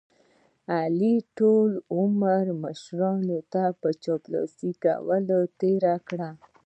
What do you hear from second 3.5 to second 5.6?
ته په چاپلوسۍ کولو